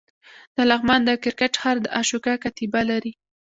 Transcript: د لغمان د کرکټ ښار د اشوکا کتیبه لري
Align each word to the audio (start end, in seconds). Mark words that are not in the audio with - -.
د 0.55 0.57
لغمان 0.69 1.01
د 1.05 1.09
کرکټ 1.23 1.53
ښار 1.61 1.77
د 1.81 1.87
اشوکا 1.99 2.33
کتیبه 2.43 2.81
لري 2.91 3.13